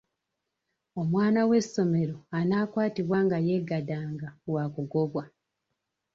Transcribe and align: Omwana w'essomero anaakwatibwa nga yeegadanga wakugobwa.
Omwana 1.01 1.41
w'essomero 1.49 2.17
anaakwatibwa 2.37 3.17
nga 3.25 3.37
yeegadanga 3.47 4.29
wakugobwa. 4.53 5.23